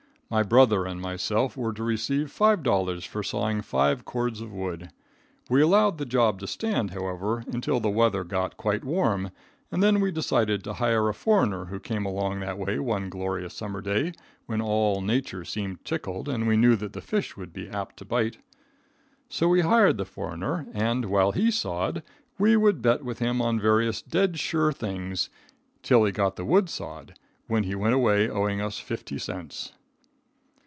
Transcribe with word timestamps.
My 0.33 0.43
brother 0.43 0.85
and 0.85 1.01
myself 1.01 1.57
were 1.57 1.73
to 1.73 1.83
receive 1.83 2.27
$5 2.27 3.05
for 3.05 3.21
sawing 3.21 3.61
five 3.61 4.05
cords 4.05 4.39
of 4.39 4.53
wood. 4.53 4.89
We 5.49 5.61
allowed 5.61 5.97
the 5.97 6.05
job 6.05 6.39
to 6.39 6.47
stand, 6.47 6.91
however, 6.91 7.43
until 7.51 7.81
the 7.81 7.89
weather 7.89 8.23
got 8.23 8.55
quite 8.55 8.85
warm, 8.85 9.31
and 9.73 9.83
then 9.83 9.99
we 9.99 10.09
decided 10.09 10.63
to 10.63 10.75
hire 10.75 11.09
a 11.09 11.13
foreigner 11.13 11.65
who 11.65 11.81
came 11.81 12.05
along 12.05 12.39
that 12.39 12.57
way 12.57 12.79
one 12.79 13.09
glorious 13.09 13.53
summer 13.55 13.81
day 13.81 14.13
when 14.45 14.61
all 14.61 15.01
nature 15.01 15.43
seemed 15.43 15.83
tickled 15.83 16.29
and 16.29 16.47
we 16.47 16.55
knew 16.55 16.77
that 16.77 16.93
the 16.93 17.01
fish 17.01 17.35
would 17.35 17.51
be 17.51 17.67
apt 17.67 17.97
to 17.97 18.05
bite. 18.05 18.37
So 19.27 19.49
we 19.49 19.59
hired 19.63 19.97
the 19.97 20.05
foreigner, 20.05 20.65
and 20.71 21.03
while 21.09 21.33
he 21.33 21.51
sawed, 21.51 22.03
we 22.39 22.55
would 22.55 22.81
bet 22.81 23.03
with 23.03 23.19
him 23.19 23.41
on 23.41 23.59
various 23.59 24.01
"dead 24.01 24.39
sure 24.39 24.71
things" 24.71 25.29
until 25.81 26.05
he 26.05 26.13
got 26.13 26.37
the 26.37 26.45
wood 26.45 26.69
sawed, 26.69 27.15
when 27.47 27.63
he 27.65 27.75
went 27.75 27.95
away 27.95 28.29
owing 28.29 28.61
us 28.61 28.79
fifty 28.79 29.17
cents. 29.19 29.73